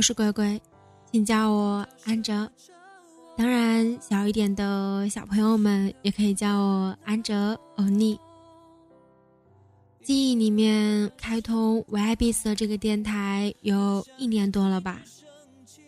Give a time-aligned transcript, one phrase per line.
[0.00, 0.58] 我是乖乖，
[1.12, 2.50] 请叫我安哲。
[3.36, 8.18] 当然，小一点的小朋友们也可以叫我安哲欧尼。
[10.02, 15.02] 记忆里面开通 YBS 的这个电台有一年多了吧，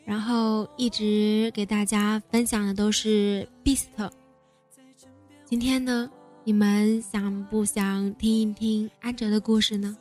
[0.05, 3.87] 然后一直给大家分享的都是 Beast。
[5.47, 6.11] 今天呢，
[6.45, 9.97] 你们想不想听一听安哲的故事呢？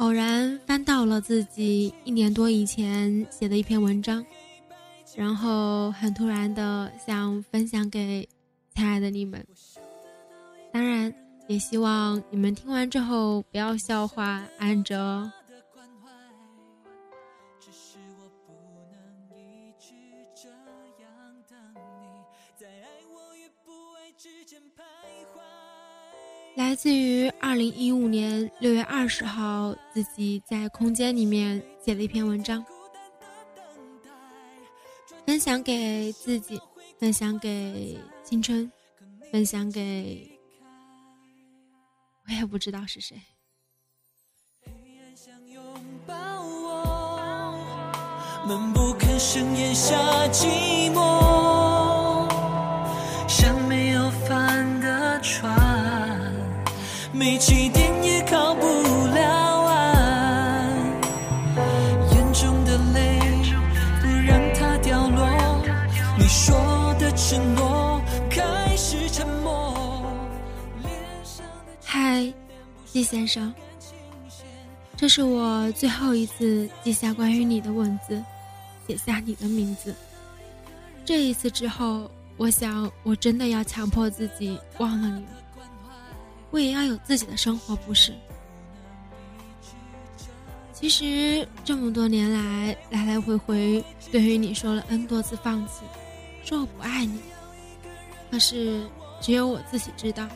[0.00, 4.24] 偶然翻到了自己一年多以前写的一篇文章，
[5.14, 8.26] 然后很突然的想分享给
[8.74, 9.46] 亲爱的你们，
[10.72, 11.14] 当然。
[11.48, 15.28] 也希望你们听完之后不要笑话安哲。
[26.56, 32.64] 来自于二零一五年六月二十号，自己在空间里面写了一篇文章，
[35.24, 36.60] 分享给自己，
[36.98, 38.70] 分享给青春，
[39.30, 40.28] 分享给。
[42.26, 43.16] 我也不知道是谁。
[48.46, 49.96] 闷不吭声咽下
[50.28, 51.29] 寂寞，
[57.20, 58.64] 没起点也靠不
[59.08, 60.74] 了岸。
[62.14, 63.20] 眼中的泪
[64.00, 65.62] 不让它掉落，
[66.18, 66.56] 你说
[66.98, 70.02] 的承诺开始沉默。
[71.84, 72.32] 嗨，
[72.86, 73.52] 季先生，
[74.96, 78.24] 这是我最后一次记下关于你的文字，
[78.88, 79.94] 写下你的名字。
[81.04, 85.39] 这一次之后，我想我真的要强迫自己忘了你了。
[86.50, 88.12] 我也要有自己的生活，不是？
[90.72, 95.82] 其实这么多年来，来来回回对于你说了 n 多次放弃，
[96.42, 97.20] 说我不爱你，
[98.30, 98.82] 可是
[99.20, 100.26] 只有我自己知道。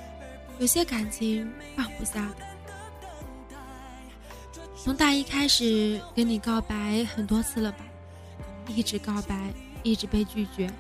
[0.59, 3.57] 有些感情放不下的，
[4.77, 7.79] 从大一开始跟你告白很多次了吧，
[8.69, 10.71] 一直告白，一直被拒绝，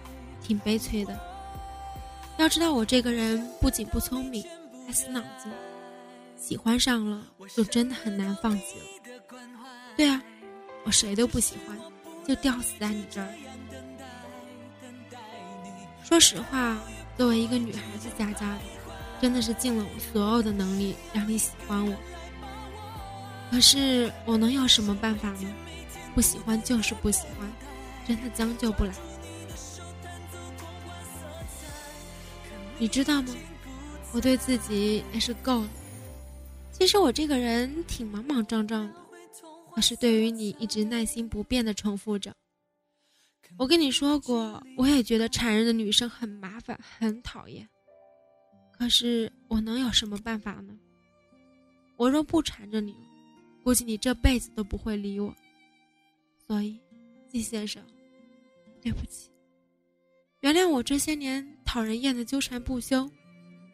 [0.43, 1.19] 挺悲催的。
[2.37, 4.45] 要知道我这个人不仅不聪明，
[4.87, 5.53] 爱死脑筋，
[6.37, 8.85] 喜欢上了就真的很难放弃了。
[9.97, 10.23] 对啊，
[10.85, 11.79] 我谁都不喜欢，
[12.27, 13.29] 就吊死在你这儿。
[16.03, 16.79] 说实话，
[17.17, 18.61] 作为一个女孩子家家的。
[19.23, 21.97] 真的是尽了我所有的能力让你喜欢我，
[23.51, 25.55] 可是我能有什么办法呢？
[26.15, 27.51] 不喜欢就是不喜欢，
[28.07, 28.93] 真的将就不来。
[32.77, 33.35] 你知道吗？
[34.15, 35.71] 我对自己也是够了。
[36.71, 38.95] 其实我这个人挺莽莽撞撞的，
[39.75, 42.33] 可是对于你一直耐心不变的重复着。
[43.57, 47.69] 我跟你说过，我也觉得缠人的女生很麻烦，很讨厌。
[48.71, 50.77] 可是我能有什么办法呢？
[51.97, 53.07] 我若不缠着你了，
[53.65, 55.35] 估计你这辈子都不会理我。
[56.47, 56.79] 所以，
[57.29, 57.83] 季先生，
[58.81, 59.31] 对不起，
[60.41, 63.09] 原谅我这些年讨人厌的纠缠不休，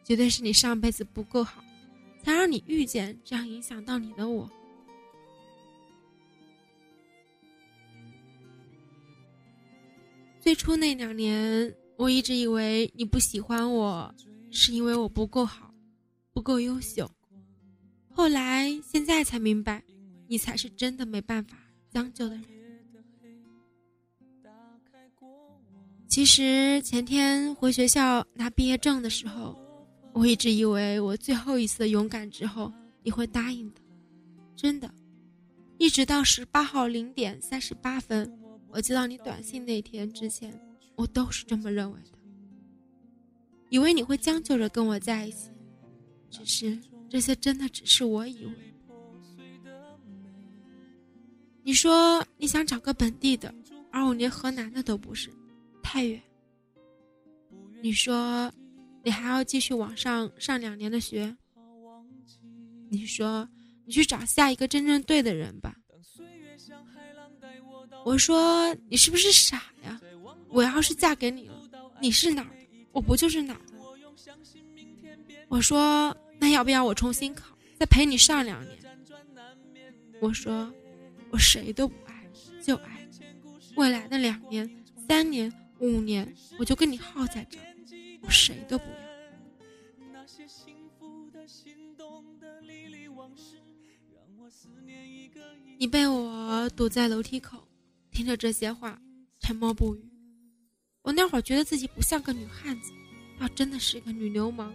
[0.03, 1.63] 绝对是你上辈子不够好，
[2.23, 4.49] 才让你遇见这样影响到你的我。
[10.39, 14.13] 最初那两年，我一直以为你不喜欢我。
[14.53, 15.73] 是因为我不够好，
[16.33, 17.09] 不够优秀。
[18.09, 19.81] 后来现在才明白，
[20.27, 21.55] 你才是真的没办法
[21.89, 22.43] 将就的人。
[26.09, 29.57] 其实前天回学校拿毕业证的时候，
[30.13, 32.71] 我一直以为我最后一次的勇敢之后
[33.01, 33.81] 你会答应的，
[34.55, 34.89] 真的。
[35.77, 38.31] 一直到十八号零点三十八分，
[38.69, 40.53] 我接到你短信那天之前，
[40.95, 42.17] 我都是这么认为的。
[43.69, 45.49] 以为你会将就着跟我在一起，
[46.29, 46.77] 只是
[47.09, 48.53] 这些真的只是我以为。
[51.63, 53.53] 你说你想找个本地的，
[53.91, 55.31] 而我连河南的都不是，
[55.81, 56.21] 太远。
[57.81, 58.51] 你说
[59.03, 61.35] 你还要继续往上上两年的学。
[62.89, 63.47] 你说
[63.85, 65.75] 你去找下一个真正对的人吧。
[68.03, 69.99] 我说你是不是傻呀？
[70.49, 71.69] 我要是嫁给你了，
[72.01, 72.51] 你是哪儿？
[72.91, 73.73] 我不就是哪的？
[75.47, 78.77] 我说那要不要我重新考，再陪你上两年？
[80.19, 80.71] 我说
[81.29, 82.27] 我谁都不爱，
[82.61, 83.07] 就爱。
[83.75, 84.69] 未来的两年、
[85.07, 87.57] 三年、五年，我就跟你耗在这，
[88.21, 88.95] 我谁都不要。
[90.13, 93.57] 那些幸福的心动的历历往事，
[94.13, 95.41] 让我思念一个
[95.79, 97.67] 你被我堵在楼梯口，
[98.11, 99.01] 听着这些话，
[99.39, 100.03] 沉默不语。
[101.01, 102.91] 我那会儿觉得自己不像个女汉子，
[103.39, 104.71] 倒真的是个女流氓。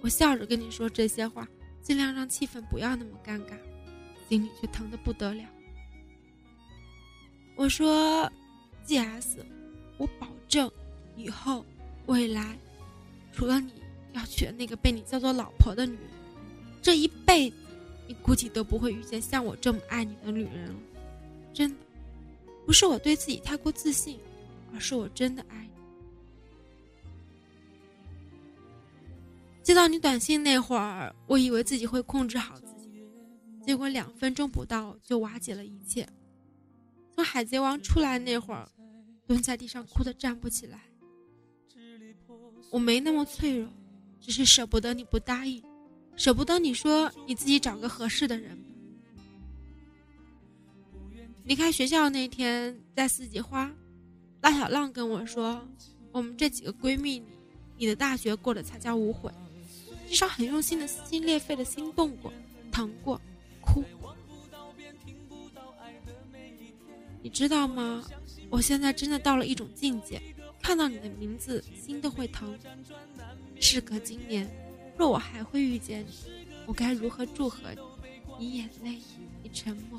[0.00, 1.46] 我笑着跟你说这些话，
[1.82, 3.58] 尽量让气氛不要那么尴尬，
[4.28, 5.44] 心里却疼得不得了。
[7.56, 8.30] 我说
[8.84, 9.44] ：“G.S，
[9.96, 10.70] 我保证，
[11.16, 11.66] 以后、
[12.08, 12.58] 未来，
[13.32, 13.72] 除了你
[14.14, 16.10] 要娶的那个被你叫做老婆的女人，
[16.82, 17.56] 这一辈子，
[18.06, 20.74] 你估计都不会遇见像我这么爱你的女人了。
[21.52, 21.76] 真的，
[22.64, 24.18] 不是我对自己太过自信，
[24.72, 25.70] 而是我真的爱你。”
[29.62, 33.06] 接到你短信那会儿，我以为自己会控制好自己，
[33.62, 36.08] 结果两分钟不到就瓦解了一切。
[37.14, 38.66] 从海贼王出来那会儿，
[39.26, 40.87] 蹲在地上哭得站不起来。
[42.70, 43.68] 我没那么脆弱，
[44.20, 45.62] 只是舍不得你不答应，
[46.16, 48.58] 舍不得你说你自己找个合适的人。
[51.44, 53.72] 离开学校那天，在四季花，
[54.42, 55.66] 拉小浪跟我说
[56.12, 57.26] ：“我们这几个闺蜜里，
[57.78, 59.32] 你的大学过得才叫无悔，
[60.06, 62.30] 至少很用心的撕心裂肺的心动过，
[62.70, 63.18] 疼过，
[63.62, 63.82] 哭。”
[67.22, 68.04] 你知道吗？
[68.50, 70.22] 我现在真的到了一种境界，
[70.68, 72.54] 看到你的名字，心都会疼。
[73.58, 74.46] 事隔今年，
[74.98, 76.12] 若我还会遇见你，
[76.66, 77.72] 我该如何祝贺
[78.38, 78.50] 你？
[78.50, 78.98] 你眼泪，
[79.42, 79.98] 你沉默。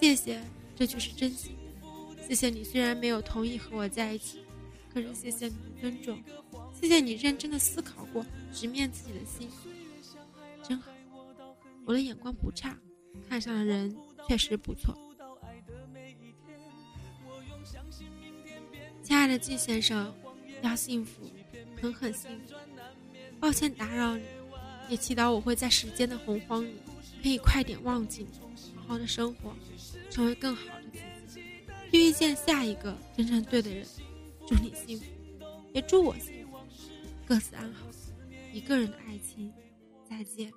[0.00, 0.42] 谢谢，
[0.74, 1.54] 这就是真心。
[2.26, 4.38] 谢谢你，虽然没有同意和我在一起，
[4.94, 6.18] 可是谢谢你的尊重。
[6.80, 8.24] 谢谢你认真的思考过，
[8.54, 9.50] 直面自己的心，
[10.66, 10.90] 真好。
[11.84, 12.74] 我的眼光不差，
[13.28, 13.94] 看上的人。
[14.26, 14.92] 确实不错，
[19.06, 20.12] 亲爱的季先生，
[20.62, 21.30] 要幸福，
[21.80, 22.54] 狠狠幸福。
[23.38, 24.24] 抱歉打扰你，
[24.88, 26.74] 也祈祷我会在时间的洪荒里，
[27.22, 28.40] 可以快点忘记你，
[28.74, 29.54] 好好的生活，
[30.10, 31.40] 成为更好的自己，
[31.92, 33.86] 去遇见下一个真正对的人。
[34.44, 35.04] 祝你幸福，
[35.72, 36.58] 也祝我幸福，
[37.24, 37.86] 各自安好。
[38.52, 39.52] 一个人的爱情，
[40.10, 40.52] 再见。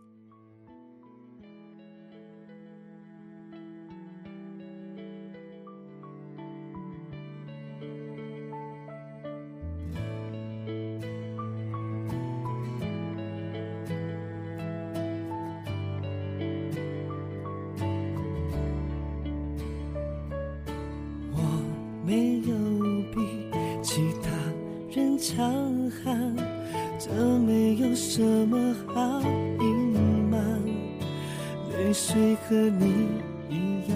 [32.49, 33.07] 和你
[33.47, 33.95] 一样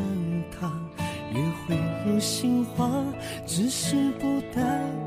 [0.52, 0.72] 烫，
[1.34, 1.76] 也会
[2.08, 3.04] 有心慌，
[3.48, 4.62] 只是不代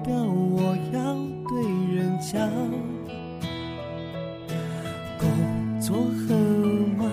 [0.05, 1.15] 表我要
[1.49, 1.63] 对
[1.95, 2.51] 人讲。
[5.17, 6.37] 工作很
[6.99, 7.09] 忙，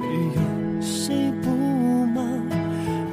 [0.00, 1.50] 没有谁不
[2.06, 2.24] 忙。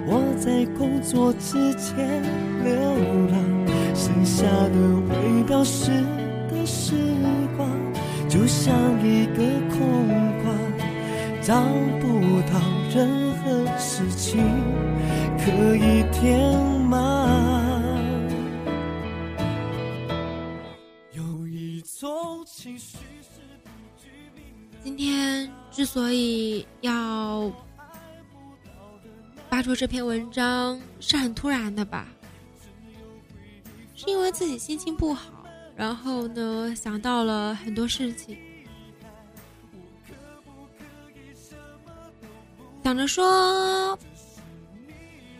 [0.07, 2.23] 我在工作之前。
[2.63, 2.73] 流
[3.27, 3.37] 浪，
[3.93, 4.73] 剩下的
[5.09, 5.91] 未表示
[6.49, 6.95] 的时
[7.57, 7.67] 光，
[8.29, 8.73] 就像
[9.05, 10.07] 一个空，
[11.45, 11.61] 找
[11.99, 12.57] 不到
[12.95, 14.39] 任何事情
[15.39, 17.29] 可以填满。
[21.11, 22.09] 有一种
[22.45, 23.41] 情绪是。
[24.81, 27.51] 今天之所以要
[29.49, 32.07] 发出这篇文章，是很突然的吧？
[33.95, 35.45] 是因为自己心情不好，
[35.75, 38.37] 然后呢想到了很多事情，
[42.83, 43.97] 想着说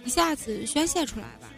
[0.05, 1.49] 一下子宣泄出来吧。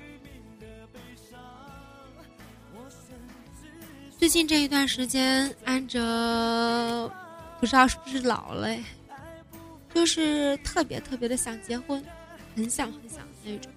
[4.17, 7.11] 最近这一段时间，安哲
[7.59, 8.75] 不知道是不是老了，
[9.93, 12.03] 就是特别特别的想结婚，
[12.55, 13.71] 很想很想那种。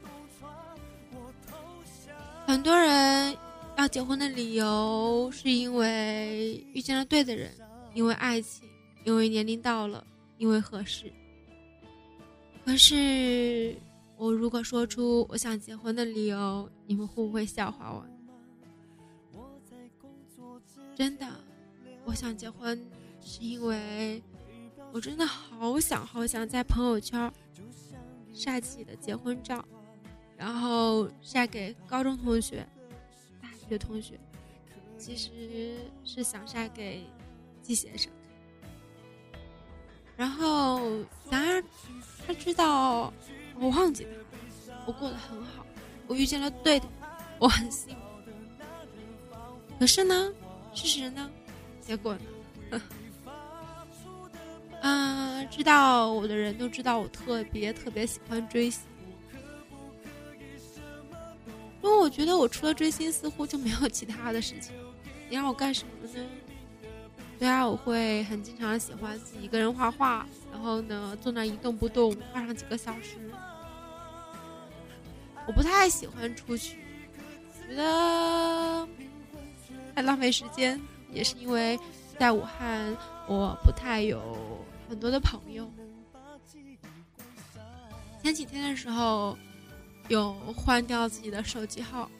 [2.46, 3.36] 很多人
[3.76, 7.52] 要结婚的理由是因为遇见了对的人，
[7.92, 8.66] 因为爱情，
[9.04, 10.02] 因为年龄到了，
[10.38, 11.12] 因为合适。
[12.68, 13.74] 可是
[14.18, 18.06] 我如果说出我想结婚的理由，你们会不会笑话我？
[20.94, 21.26] 真的，
[22.04, 22.78] 我想结婚
[23.22, 24.22] 是因为
[24.92, 27.32] 我真的好想好想在朋友圈
[28.34, 29.64] 晒自己的结婚照。
[30.36, 32.68] 然后晒给高中同学、
[33.40, 34.20] 大学同学，
[34.98, 37.02] 其实是想晒给
[37.62, 38.12] 季先生。
[40.18, 40.80] 然后
[41.30, 41.62] 然而
[42.26, 43.12] 他知道
[43.58, 44.04] 我忘记
[44.66, 45.64] 他，我过得很好，
[46.08, 46.86] 我遇见了对的，
[47.38, 47.96] 我很幸福。
[49.78, 50.32] 可是呢，
[50.74, 51.30] 事实呢，
[51.80, 52.18] 结果
[52.68, 52.82] 呢？
[54.82, 58.82] 啊，知道我的人都知道我特别特别喜欢追星，
[61.80, 64.74] 因为我觉得我除了追星似乎就没有其他的事情。
[65.30, 66.26] 你让我干什么呢？
[67.38, 73.16] 对啊，我会很经常喜欢自己一个人画画，然后呢坐那一动不动画上几个小时。
[75.46, 76.78] 我不太喜欢出去，
[77.68, 78.86] 觉得
[79.94, 80.80] 太浪费时间，
[81.12, 81.78] 也是因为
[82.18, 84.64] 在武汉我不太有。
[84.88, 85.70] 很多的朋友，
[88.22, 89.36] 前几天的时候
[90.08, 92.10] 有换掉自己的手机号。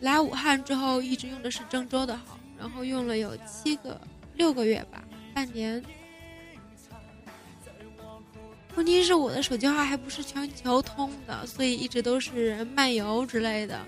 [0.00, 4.00] 来武汉之后一直用的是郑州的号，然后用了有七个
[4.34, 5.02] 六个月吧，
[5.34, 5.82] 半年。
[8.74, 13.80] 问题是我的手机号还不是全球通的，所以一直都是漫游之类的，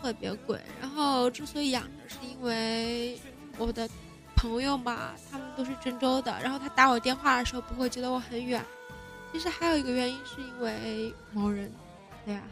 [0.00, 0.60] 特别贵。
[0.80, 3.18] 然后之所以养着，是因为
[3.58, 3.88] 我的。
[4.36, 8.62] 朋友嘛，他们都是郑州的，然后他打我电话的时候不会觉得我很远。
[9.32, 11.72] 其实还有一个原因是因为某人，
[12.26, 12.42] 对呀。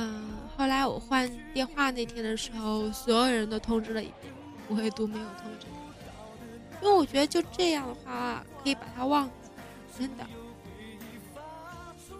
[0.00, 4.32] 嗯，后来我换电话那天的时候，所有人都通知了一遍，
[4.68, 9.50] 唯独没有通知他，因为我觉得就这样的话可以把他忘记，
[9.98, 10.24] 真的。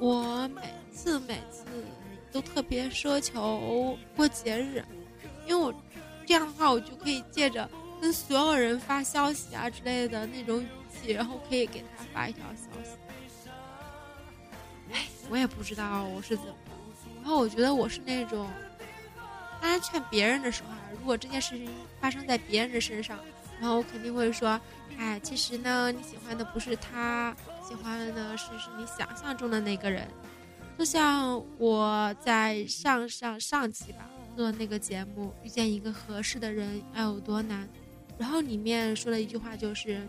[0.00, 1.64] 我每次每次
[2.32, 4.84] 都特别奢求过节日，
[5.46, 5.72] 因为我
[6.26, 7.68] 这样的话我就可以借着。
[8.00, 12.90] 跟所有人发消息啊之类的那种语气，然后可以给他发一条消息。
[14.92, 16.54] 哎，我也不知道我是怎么。
[17.28, 18.48] 然后我觉得我是那种，
[19.60, 21.68] 当然劝别人的时候啊，如果这件事情
[22.00, 23.18] 发生在别人的身上，
[23.60, 24.58] 然后我肯定会说，
[24.96, 27.36] 哎，其实呢，你喜欢的不是他，
[27.68, 30.08] 喜欢的是是你想象中的那个人。
[30.78, 37.68] 就像我在上上上期吧做那个节目，遇见一个合适的人要有多难。
[38.16, 40.00] 然后里面说了一句话，就是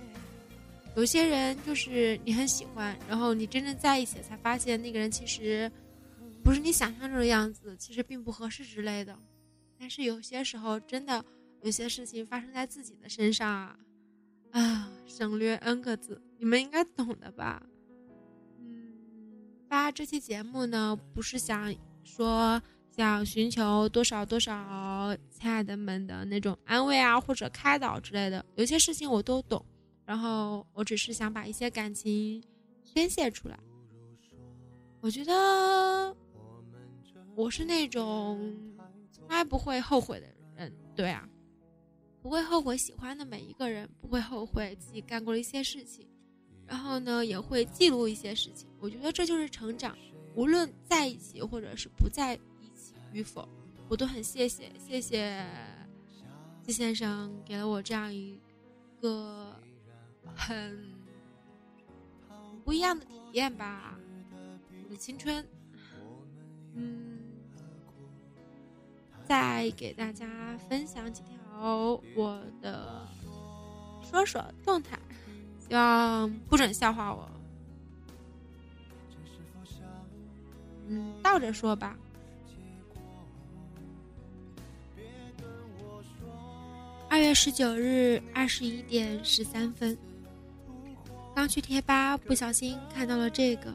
[0.96, 5.70] 有些人就是你很喜欢，然后你真正在一起才发现那个人其实
[6.50, 9.16] 不是你想象中的样子，其实并不合适之类的。
[9.78, 11.24] 但是有些时候真的
[11.62, 13.80] 有些事情发生在自己的身上
[14.50, 17.62] 啊，省略 n 个字，你们应该懂的吧？
[18.58, 18.98] 嗯，
[19.68, 21.72] 发这期节目呢，不是想
[22.04, 22.60] 说。
[22.98, 29.64] 想寻求多少多少亲爱的们的那种安慰啊，或者开导之类的，有些事情我都懂，
[30.04, 32.44] 然后我只是想把一些感情
[32.84, 33.58] 宣泄出来。
[35.00, 36.14] 我觉得
[37.36, 38.54] 我是那种
[39.12, 41.28] 从来不会后悔的人，对啊，
[42.22, 46.08] 不会后悔喜欢的每一个人，不会后悔自己干过的一些事情，
[46.68, 48.68] 然后呢，也会记录一些事情。
[48.80, 49.98] 我觉得这就是成长，
[50.36, 52.94] 无论在一起或者是不在一起。
[53.12, 53.50] 与否，
[53.88, 55.44] 我都很谢谢谢谢
[56.62, 58.40] 季先生给了我这样一
[59.02, 59.60] 个
[60.36, 60.80] 很
[62.64, 63.98] 不一样的体验吧。
[64.84, 65.44] 我的青春，
[66.76, 67.19] 嗯，
[69.30, 70.28] 再给大家
[70.68, 73.08] 分享几条我的
[74.02, 74.98] 说说动态，
[75.60, 77.30] 希望不准笑话我。
[80.88, 81.96] 嗯，倒着说吧。
[87.08, 89.96] 二月十九日二十一点十三分，
[91.36, 93.72] 刚去贴吧，不小心看到了这个，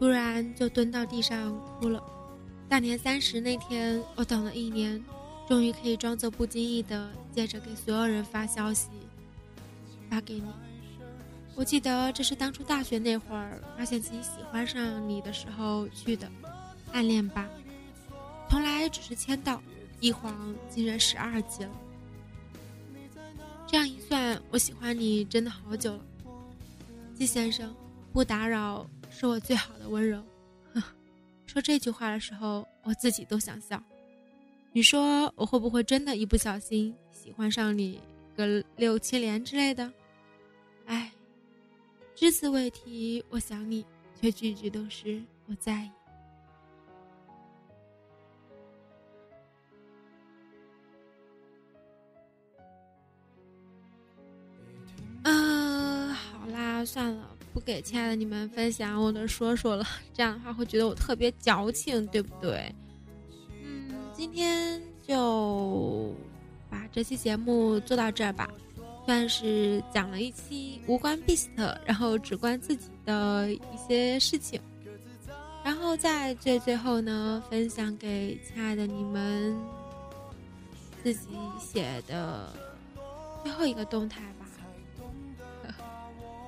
[0.00, 2.02] 突然就蹲到地上哭了。
[2.72, 4.98] 大年三十那天，我等了一年，
[5.46, 8.88] 终于可以装作不经意的接着给所有人发消息，
[10.08, 10.46] 发给你。
[11.54, 16.26] 我记得这是当初大学那会儿，发现自己喜欢上你的时候去的，
[16.92, 17.46] 暗恋吧，
[18.48, 19.62] 从来只是签到。
[20.00, 21.70] 一晃竟然十二级了，
[23.66, 26.00] 这样一算，我喜欢你真的好久了，
[27.14, 27.70] 季先生。
[28.14, 30.22] 不打扰是我最好的温柔。
[31.52, 33.78] 说这句话的时候，我自己都想笑。
[34.72, 38.00] 你说我会不会真的一不小心喜欢上你
[38.34, 39.92] 个六七年之类的？
[40.86, 41.12] 哎，
[42.14, 43.84] 只字未提我想你，
[44.18, 45.90] 却句句都是我在意。
[56.14, 62.74] 好啦算了，不给亲爱的你们分享我的说说了，这样的话会觉得我特别矫情，对不对？
[63.62, 66.14] 嗯，今天就
[66.70, 68.48] 把这期节目做到这儿吧。
[69.04, 71.48] 算是讲了一期无关 Beast，
[71.84, 74.60] 然后只关自己的一些事情，
[75.64, 79.56] 然后在最最后呢，分享给亲爱的你们
[81.02, 82.48] 自己写的
[83.42, 84.22] 最后一个动态，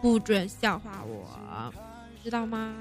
[0.04, 1.72] 不准笑话我，
[2.22, 2.74] 知道吗？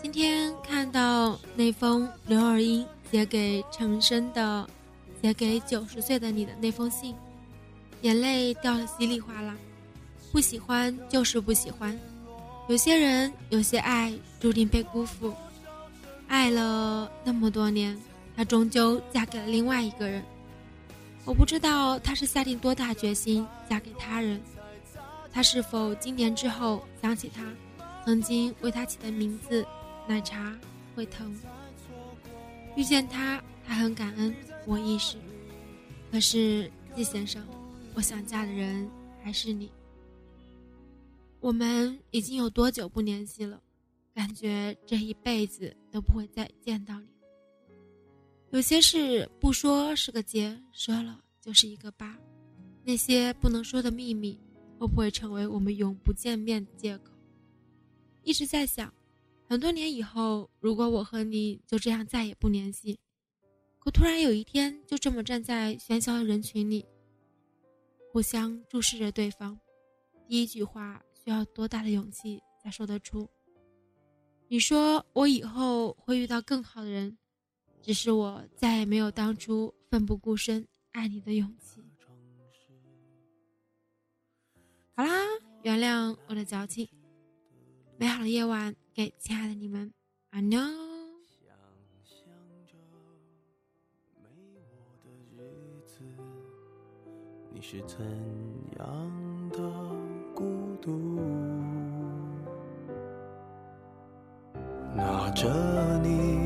[0.00, 4.64] 今天看到那封刘尔英写给陈升的。
[5.20, 7.16] 写给九十岁的你的那封信，
[8.02, 9.56] 眼泪掉的稀里哗啦。
[10.30, 11.98] 不喜欢就是不喜欢，
[12.68, 15.34] 有些人有些爱注定被辜负。
[16.28, 17.98] 爱了那么多年，
[18.36, 20.22] 她终究嫁给了另外一个人。
[21.26, 24.40] 我不知道他是下定多大决心嫁给他人。
[25.32, 27.52] 他是否今年之后想起他
[28.04, 29.66] 曾经为他起的名字
[30.06, 30.56] 奶茶
[30.94, 31.36] 会疼？
[32.76, 34.34] 遇见他，他很感恩。
[34.66, 35.16] 我意识，
[36.12, 37.44] 可是季先生，
[37.94, 38.88] 我想嫁的人
[39.22, 39.70] 还是你。
[41.40, 43.60] 我们已经有多久不联系了？
[44.14, 47.15] 感觉这一辈子都不会再见到你。
[48.56, 52.16] 有些事不说是个结，说了就是一个疤。
[52.82, 54.40] 那些不能说的秘密，
[54.78, 57.12] 会不会成为我们永不见面的借口？
[58.22, 58.90] 一直在想，
[59.46, 62.98] 很多年以后，如果我和你就这样再也不联系。
[63.78, 66.82] 可突然有一天就这么站在喧嚣的人群里，
[68.10, 69.60] 互相注视着对方，
[70.26, 73.28] 第一句话需要多大的勇气才说得出？
[74.48, 77.18] 你说我以后会遇到更好的人，
[77.86, 81.80] 只是我再也没有当初奋不顾身爱你的勇气。
[84.96, 85.08] 好啦，
[85.62, 86.88] 原谅我的矫情。
[87.96, 89.94] 美好的夜晚，给亲爱的你们，
[90.30, 90.60] 安妞。
[97.54, 98.04] 你是怎
[98.80, 99.60] 样的
[100.34, 101.20] 孤独？
[104.96, 106.45] 拿着你